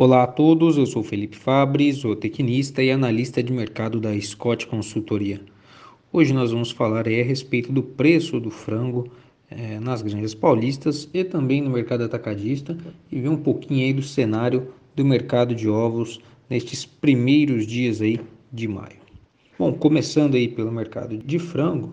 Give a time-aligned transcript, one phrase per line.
[0.00, 5.40] Olá a todos, eu sou Felipe Fabri, zootecnista e analista de mercado da Scott Consultoria.
[6.12, 9.10] Hoje nós vamos falar a respeito do preço do frango
[9.50, 12.78] é, nas granjas paulistas e também no mercado atacadista
[13.10, 18.20] e ver um pouquinho aí do cenário do mercado de ovos nestes primeiros dias aí
[18.52, 19.00] de maio.
[19.58, 21.92] Bom, começando aí pelo mercado de frango,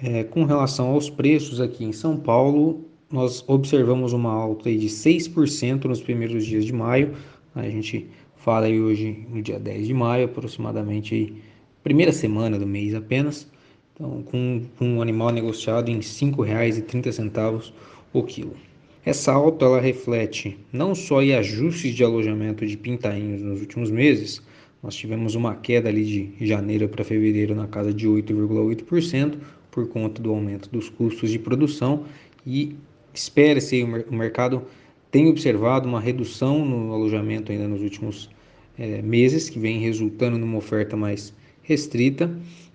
[0.00, 5.86] é, com relação aos preços aqui em São Paulo, nós observamos uma alta de 6%
[5.86, 7.16] nos primeiros dias de maio,
[7.54, 11.34] a gente fala aí hoje no dia 10 de maio, aproximadamente aí,
[11.82, 13.50] primeira semana do mês apenas.
[13.94, 17.72] Então, com, com um animal negociado em R$ 5,30
[18.12, 18.56] o quilo.
[19.04, 24.42] Essa alta ela reflete não só ajustes de alojamento de pintainhos nos últimos meses,
[24.82, 29.38] nós tivemos uma queda ali de janeiro para fevereiro na casa de 8,8%
[29.70, 32.04] por conta do aumento dos custos de produção
[32.46, 32.74] e
[33.12, 34.62] espera-se o mercado
[35.10, 38.30] tem observado uma redução no alojamento ainda nos últimos
[38.78, 42.30] é, meses, que vem resultando numa oferta mais restrita,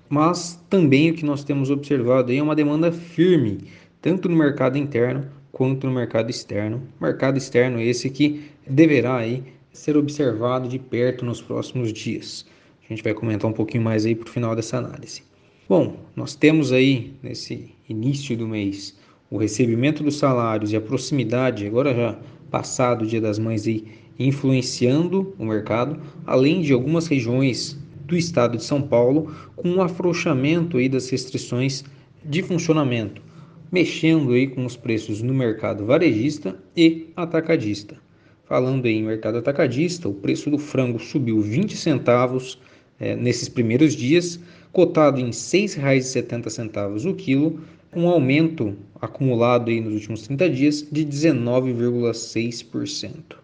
[0.10, 3.60] mas também o que nós temos observado é uma demanda firme,
[4.02, 6.84] tanto no mercado interno quanto no mercado externo.
[7.02, 12.46] Mercado externo esse que deverá aí ser observado de perto nos próximos dias.
[12.84, 15.24] A gente vai comentar um pouquinho mais aí para o final dessa análise.
[15.68, 18.96] Bom, nós temos aí nesse início do mês
[19.36, 22.18] o recebimento dos salários e a proximidade, agora já
[22.50, 23.84] passado o Dia das Mães aí,
[24.18, 30.78] influenciando o mercado, além de algumas regiões do estado de São Paulo com um afrouxamento
[30.78, 31.84] aí das restrições
[32.24, 33.22] de funcionamento,
[33.70, 37.98] mexendo aí com os preços no mercado varejista e atacadista.
[38.46, 42.58] Falando em mercado atacadista, o preço do frango subiu 20 centavos
[42.98, 44.40] é, nesses primeiros dias,
[44.72, 47.60] cotado em R$ 6,70 o quilo,
[47.96, 53.38] um aumento acumulado aí nos últimos 30 dias de 19,6%.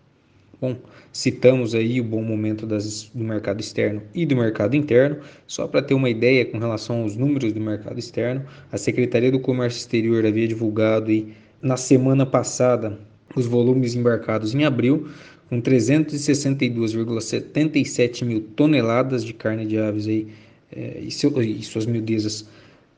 [0.60, 0.76] Bom,
[1.12, 5.18] citamos aí o bom momento das, do mercado externo e do mercado interno.
[5.48, 9.40] Só para ter uma ideia com relação aos números do mercado externo, a Secretaria do
[9.40, 13.00] Comércio Exterior havia divulgado aí, na semana passada
[13.36, 15.10] os volumes embarcados em abril,
[15.50, 20.28] com 362,77 mil toneladas de carne de aves aí,
[20.72, 22.48] é, e, seu, e suas miudezas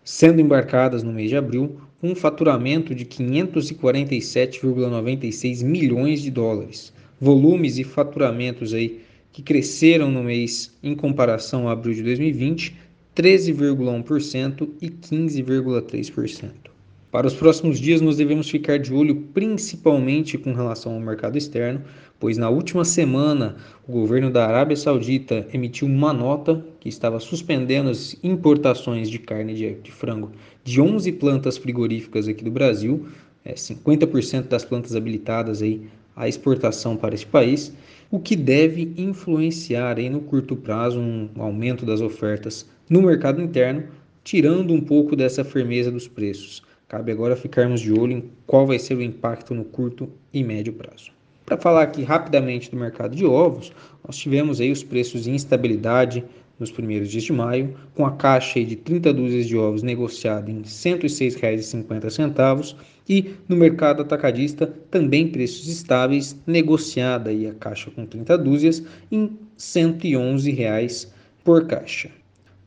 [0.03, 6.93] sendo embarcadas no mês de abril, com um faturamento de 547,96 milhões de dólares.
[7.19, 12.75] Volumes e faturamentos aí que cresceram no mês em comparação a abril de 2020,
[13.15, 16.72] 13,1% e 15,3%.
[17.13, 21.84] Para os próximos dias, nós devemos ficar de olho principalmente com relação ao mercado externo,
[22.19, 23.56] pois na última semana
[23.88, 29.53] o governo da Arábia Saudita emitiu uma nota que estava suspendendo as importações de carne
[29.53, 30.31] de, frango
[30.63, 33.06] de 11 plantas frigoríficas aqui do Brasil,
[33.45, 35.84] é, 50% das plantas habilitadas aí
[36.16, 37.75] à exportação para esse país,
[38.09, 43.84] o que deve influenciar aí no curto prazo um aumento das ofertas no mercado interno,
[44.24, 46.63] tirando um pouco dessa firmeza dos preços.
[46.93, 50.73] Cabe agora ficarmos de olho em qual vai ser o impacto no curto e médio
[50.73, 51.09] prazo.
[51.43, 53.71] Para falar aqui rapidamente do mercado de ovos,
[54.05, 56.23] nós tivemos aí os preços em instabilidade
[56.59, 60.57] nos primeiros dias de maio, com a caixa de 30 dúzias de ovos negociada em
[60.57, 62.75] R$ 106,50
[63.09, 69.31] e no mercado atacadista também preços estáveis, negociada aí a caixa com 30 dúzias em
[69.57, 71.11] 111 reais
[71.43, 72.11] por caixa.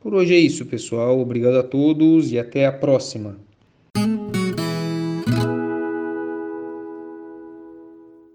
[0.00, 1.20] Por hoje é isso, pessoal.
[1.20, 3.46] Obrigado a todos e até a próxima.